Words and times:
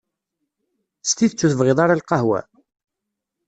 S 1.03 1.11
tidet 1.15 1.41
ur 1.45 1.51
tebɣiḍ 1.51 1.79
ara 1.83 1.99
lqahwa? 2.01 2.39